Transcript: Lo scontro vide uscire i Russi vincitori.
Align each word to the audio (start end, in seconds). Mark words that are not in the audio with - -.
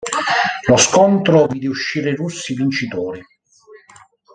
Lo 0.65 0.77
scontro 0.77 1.45
vide 1.45 1.67
uscire 1.67 2.09
i 2.09 2.15
Russi 2.15 2.55
vincitori. 2.55 3.23